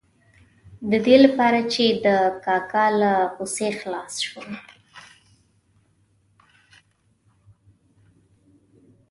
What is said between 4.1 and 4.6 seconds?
شم.